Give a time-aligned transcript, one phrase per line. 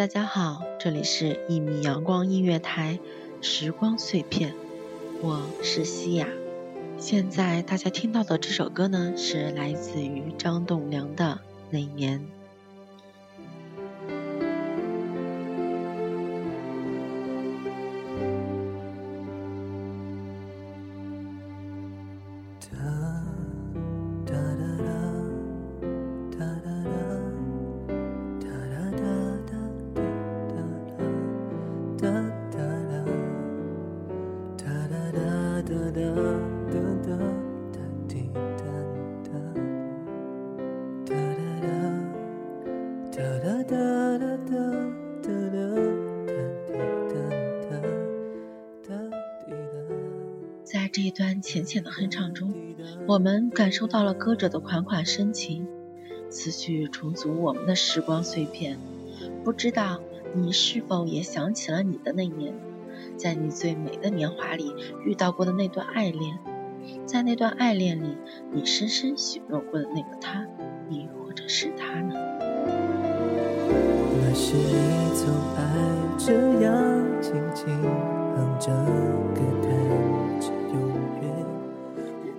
[0.00, 2.98] 大家好，这里是《一米阳光音乐台》
[3.46, 4.54] 时光碎片，
[5.20, 6.26] 我是西雅。
[6.96, 12.18] 现在大家听到的这首歌呢，是来自于张栋梁的《那年》。
[35.70, 36.00] 哒哒
[36.66, 36.74] 哒
[37.06, 38.18] 哒哒哒
[38.58, 38.74] 哒
[41.04, 41.14] 哒
[43.04, 43.78] 哒哒哒
[44.42, 44.98] 哒哒
[47.68, 47.78] 哒
[48.82, 48.90] 哒
[50.64, 52.52] 在这一段浅浅的哼唱中，
[53.06, 55.68] 我们感受到了歌者的款款深情，
[56.30, 58.76] 思绪重组我们的时光碎片。
[59.44, 60.00] 不知道
[60.34, 62.54] 你是否也想起了你的那年，
[63.16, 64.72] 在你最美的年华里
[65.04, 66.38] 遇到过的那段爱恋，
[67.06, 68.16] 在那段爱恋里，
[68.52, 70.46] 你深深许诺过的那个他，
[70.88, 72.14] 你或者是他呢？
[74.22, 75.62] 那是你总爱
[76.18, 76.32] 这
[76.62, 76.72] 样
[77.20, 77.66] 静静
[78.36, 78.70] 哼着
[79.34, 80.80] 歌，弹着永
[81.22, 81.24] 远。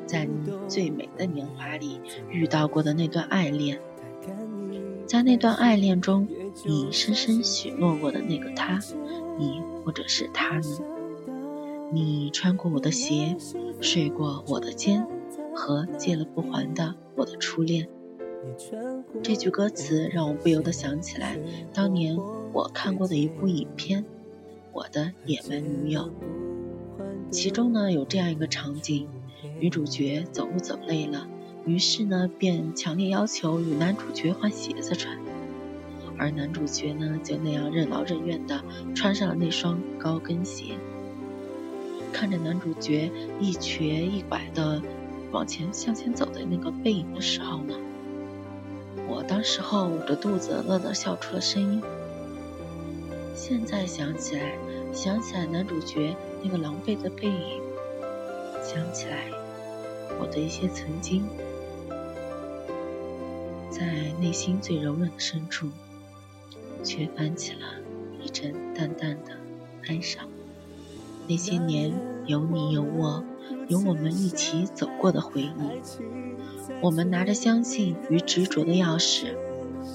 [0.05, 0.33] 在你
[0.67, 3.79] 最美的年华里遇到过的那段爱恋，
[5.05, 6.27] 在那段爱恋中，
[6.65, 8.79] 你深深许诺过的那个他，
[9.41, 10.79] 你或者是他呢？
[11.91, 13.35] 你穿过我的鞋，
[13.81, 15.07] 睡过我的肩，
[15.55, 17.89] 和借了不还的我的初恋。
[19.23, 21.39] 这句歌词让我不由得想起来
[21.73, 22.17] 当年
[22.53, 24.03] 我看过的一部影片
[24.71, 26.01] 《我的野蛮女友》，
[27.31, 29.07] 其中呢有这样一个场景：
[29.59, 31.27] 女主角走路走累了，
[31.65, 35.17] 于是呢便强烈要求与男主角换鞋子穿，
[36.21, 40.75] 而男主角呢就那样任劳任怨地穿上了那双高跟鞋。
[42.13, 44.79] 看着男主角一瘸一拐地
[45.31, 47.73] 往前向前走的那个背影的时候呢。
[49.07, 51.81] 我当时候捂着肚子乐得笑出了声音。
[53.35, 54.53] 现在想起来，
[54.93, 57.61] 想起来男主角那个狼狈的背影，
[58.63, 59.31] 想起来
[60.19, 61.23] 我的一些曾经，
[63.71, 65.69] 在内心最柔软的深处，
[66.83, 67.67] 却泛起了
[68.21, 69.37] 一阵淡淡的
[69.87, 70.27] 哀伤。
[71.27, 71.93] 那些年，
[72.25, 73.23] 有你有我，
[73.67, 75.51] 有我们一起走过的回忆。
[76.81, 79.35] 我们拿着相信与执着的钥匙，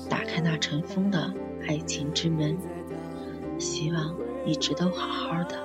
[0.09, 1.35] 打开那尘封的
[1.67, 2.57] 爱情之门。
[3.59, 5.59] 希望一直都好好的，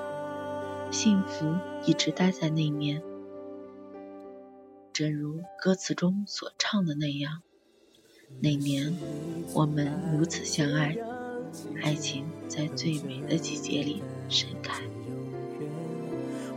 [0.91, 1.45] 幸福
[1.85, 3.01] 一直待在那面。
[4.93, 7.41] 正如歌词中所唱的那样，
[8.41, 8.93] 那年
[9.53, 10.97] 我们如此相爱，
[11.83, 14.81] 爱情在最美的季节里盛开。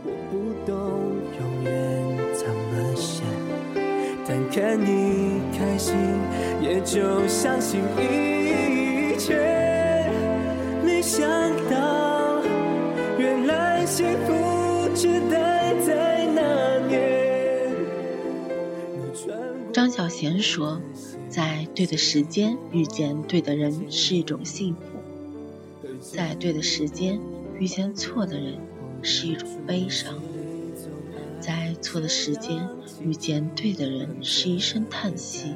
[0.03, 0.75] 我不懂
[1.39, 1.73] 永远
[2.33, 3.23] 怎么想，
[4.27, 5.95] 但看你开心，
[6.61, 9.33] 也就相信一切。
[10.83, 11.27] 没想
[11.69, 12.41] 到，
[13.17, 16.95] 原来幸福只待在那年。
[19.73, 20.79] 张小娴说
[21.35, 24.81] ：“在对的时间遇见对的人是一种幸福，
[25.99, 27.19] 在对的时间
[27.59, 28.57] 遇见错的人
[29.01, 30.17] 是一种悲伤，
[31.41, 32.69] 在错的时间
[33.01, 35.55] 遇见对的人是一声叹息，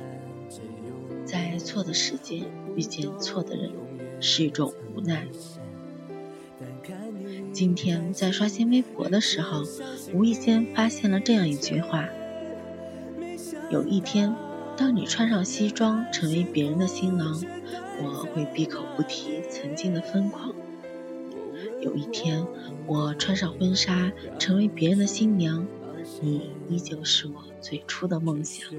[1.23, 2.43] 在错的时间
[2.75, 3.71] 遇见错的人。”
[4.21, 5.25] 是一种无奈。
[7.53, 9.63] 今天在刷新微博的时候，
[10.13, 12.09] 无意间发现了这样一句话：
[13.71, 14.35] 有一天，
[14.79, 17.43] 当你穿上西装成为别人的新郎，
[18.01, 20.53] 我会闭口不提曾经的疯狂；
[21.81, 22.47] 有一天，
[22.87, 25.67] 我穿上婚纱成为别人的新娘，
[26.21, 28.73] 你依旧是我最初的梦想。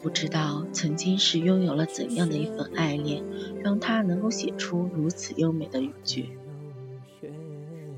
[0.00, 3.22] 不知道曾经是拥有了怎样的一份爱恋，
[3.62, 6.30] 让他能够写出如此优美的语句。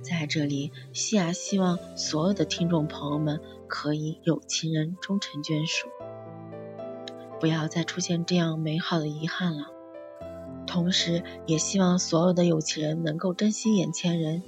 [0.03, 5.87] 在这里，西亚希望所有的听众朋友们可以有情人终成眷属。
[7.40, 9.64] 不要再出现这样美好的遗憾了。
[10.66, 14.42] 同时，也希望所有的有情人能够珍惜眼前人，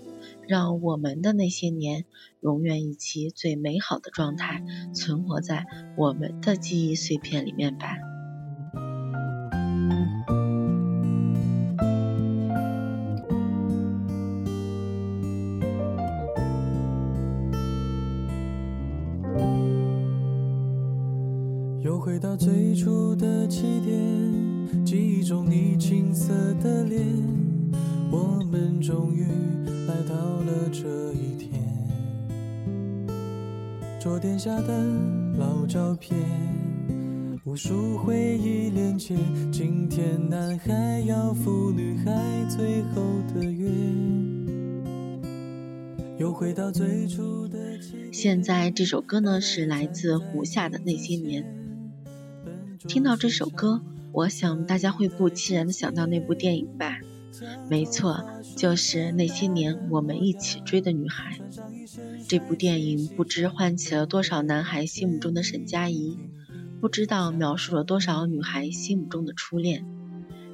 [0.46, 2.04] 让我们的那些年
[2.40, 4.62] 永远以其最美好的状态
[4.94, 5.66] 存活在
[5.96, 8.11] 我们的记忆碎片里面吧。
[22.12, 27.02] 回到最初的起点，记忆中你青涩的脸，
[28.10, 29.24] 我们终于
[29.88, 31.50] 来到了这一天。
[33.98, 34.84] 桌垫下的
[35.38, 36.14] 老照片，
[37.44, 39.16] 无数回忆连接，
[39.50, 42.12] 今天男孩要赴女孩
[42.46, 43.02] 最后
[43.34, 43.70] 的约。
[46.18, 48.12] 又回到最初的起点。
[48.12, 51.61] 现在这首歌呢是来自胡夏的那些年。
[52.88, 53.80] 听到这首歌，
[54.12, 56.98] 我想大家会不期然的想到那部电影吧？
[57.68, 58.24] 没错，
[58.56, 61.38] 就是那些年我们一起追的女孩。
[62.28, 66.18] 这部电影不知唤起了多少男孩心目中的沈佳宜，
[66.80, 69.86] 不知道描述了多少女孩心目中的初恋。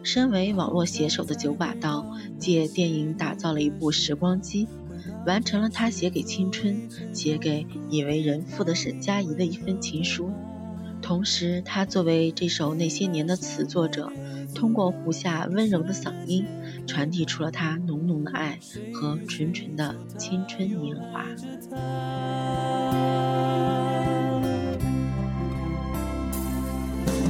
[0.02, 2.06] 身为网络写手的九把刀，
[2.38, 4.68] 借电影打造了一部时光机，
[5.26, 10.30] 完成了他写给青春、写给已为人父的沈佳宜的一份情书。
[11.00, 14.12] 同时，他作为这首《那些年》的词作者，
[14.54, 16.44] 通过胡夏温柔的嗓音，
[16.86, 18.58] 传递出了他浓浓的爱
[18.92, 21.24] 和纯纯的青春年华。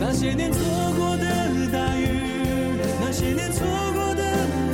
[0.00, 0.60] 那些年错
[0.96, 1.24] 过的
[1.72, 2.08] 大雨，
[3.00, 4.22] 那些年错过的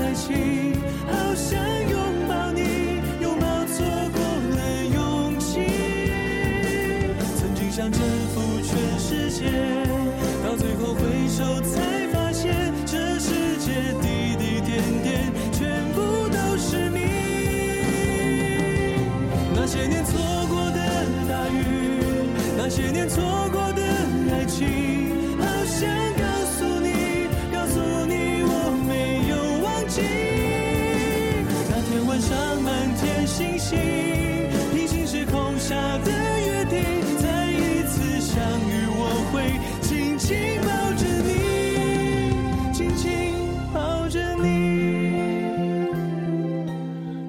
[0.02, 0.74] 爱情，
[1.06, 1.58] 好想
[1.90, 2.60] 拥抱你，
[3.20, 4.20] 拥抱错过
[4.56, 5.60] 的勇气。
[7.36, 8.00] 曾经想征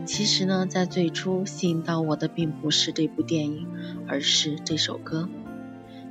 [0.05, 3.67] 其实呢，在最初吸引到我的并不是这部电影，
[4.07, 5.29] 而是这首歌。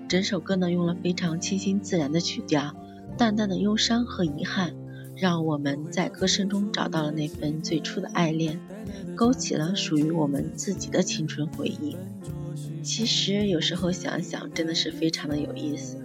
[0.06, 2.74] 整首歌呢，用了非常清新自然的曲调，
[3.16, 4.74] 淡淡的忧伤和遗憾，
[5.16, 8.60] 让我们在歌声中找到了那份最初的爱恋，
[9.16, 11.96] 勾起了属于我们自己的青春回忆。
[12.82, 15.96] 其实有时候想想，真的是非常的有意思。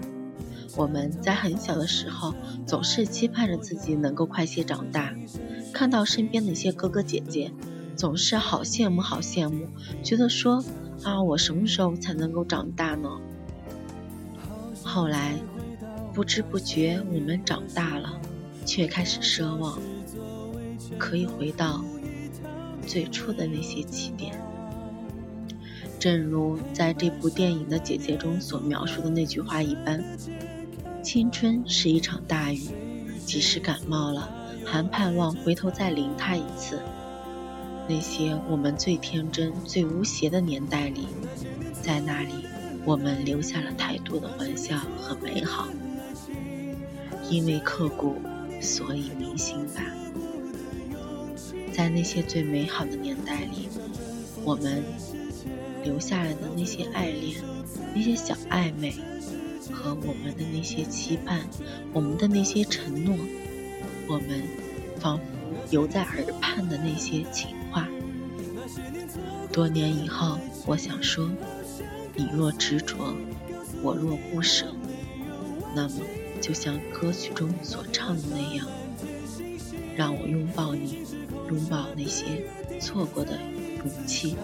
[0.78, 2.34] 我们在很小的时候，
[2.66, 5.14] 总是期盼着自己能够快些长大，
[5.74, 7.52] 看到身边的一些哥哥姐姐，
[7.98, 9.68] 总是好羡慕，好羡慕，
[10.04, 10.64] 觉得说
[11.04, 13.10] 啊，我什么时候才能够长大呢？
[14.92, 15.36] 后来，
[16.16, 18.20] 不知不觉我们长大了，
[18.66, 19.80] 却开始奢望，
[20.98, 21.86] 可以回到
[22.88, 24.34] 最初的那些起点。
[26.00, 30.04] 正如在这部电影的简介中所描述的那句话一般
[31.04, 32.60] ：“青春是一场大雨，
[33.24, 34.28] 即使感冒了，
[34.66, 36.80] 还盼望回头再淋它一次。”
[37.88, 41.06] 那些我们最天真、最无邪的年代里，
[41.80, 42.49] 在那里。
[42.86, 45.68] 我们留下了太多的欢笑和美好，
[47.30, 48.16] 因为刻骨，
[48.62, 49.84] 所以铭心吧。
[51.72, 53.70] 在那些最美好的年代里，
[54.44, 54.84] 我们
[55.84, 57.42] 留下来的那些爱恋，
[57.94, 58.94] 那些小暧昧，
[59.72, 61.42] 和我们的那些期盼，
[61.94, 63.16] 我们的那些承诺，
[64.08, 64.42] 我们
[65.00, 65.24] 仿佛
[65.70, 67.88] 犹在耳畔的那些情话。
[69.52, 71.30] 多年以后，我想说。
[72.20, 73.16] 你若执着，
[73.82, 74.66] 我若不舍，
[75.74, 76.02] 那么
[76.42, 78.68] 就像歌曲中所唱的那样，
[79.96, 81.06] 让我拥抱你，
[81.48, 82.44] 拥抱那些
[82.82, 83.40] 错过的
[83.78, 84.36] 勇气。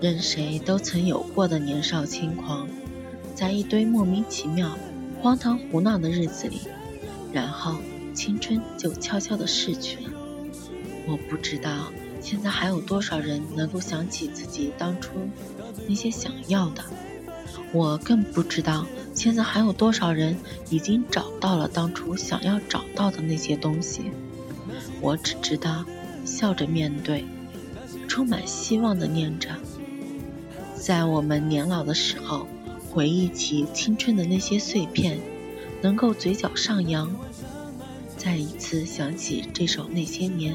[0.00, 2.66] 任谁都曾有过的年少轻狂，
[3.34, 4.78] 在一堆莫名其妙、
[5.20, 6.60] 荒唐胡闹的日子里，
[7.32, 7.76] 然后
[8.14, 10.10] 青春就悄悄地逝去了。
[11.06, 15.10] 我不知道现在还有多少人能够想起自己当初
[15.86, 16.82] 那些想要的，
[17.72, 20.34] 我更不知道现在还有多少人
[20.70, 24.10] 已经找到了当初想要找到的那些东西。
[25.02, 25.84] 我只知道
[26.24, 27.24] 笑着面对，
[28.08, 29.50] 充满希望的念着。
[30.80, 32.46] 在我们年老的时候，
[32.90, 35.20] 回忆起青春的那些碎片，
[35.82, 37.14] 能够嘴角上扬，
[38.16, 40.54] 再一次想起这首《那些年》，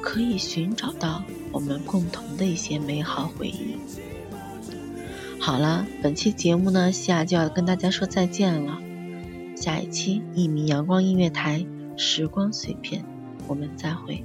[0.00, 3.76] 可以寻找到我们共同的一些美好回忆。
[5.40, 8.78] 好了，本期节目呢，西亚就要跟大家说再见了。
[9.56, 13.04] 下一期一米阳光音乐台，时光碎片，
[13.48, 14.24] 我们再会。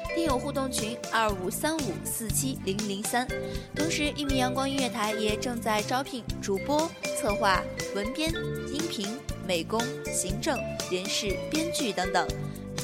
[0.13, 3.25] 听友互动群二五三五四七零零三，
[3.73, 7.63] 同时一米阳光音乐台也正在招聘主播、策划、
[7.95, 8.29] 文编、
[8.73, 9.07] 音频、
[9.47, 9.81] 美工、
[10.13, 10.59] 行政、
[10.91, 12.27] 人事、编剧等等，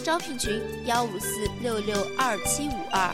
[0.06, 3.14] 招聘群幺五四六六二七五二，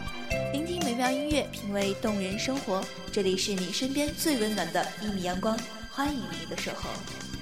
[0.52, 5.58] 聆听美妙音乐，品味动人生活，这里是你身边最温暖的一米阳光，
[5.92, 7.33] 欢迎你的守候。